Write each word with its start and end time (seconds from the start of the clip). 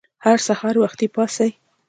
هر 0.25 0.37
سهار 0.47 0.75
وختي 0.83 1.07
پاڅئ! 1.15 1.49